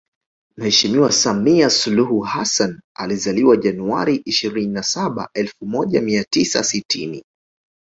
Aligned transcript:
Mheshimiwa 0.57 1.11
Samia 1.11 1.69
Suluhu 1.69 2.19
Hassan 2.21 2.81
alizaliwa 2.95 3.57
Januari 3.57 4.15
ishirini 4.15 4.73
na 4.73 4.83
saba 4.83 5.29
elfu 5.33 5.65
moja 5.65 6.01
mia 6.01 6.23
tisa 6.23 6.63
sitini 6.63 7.25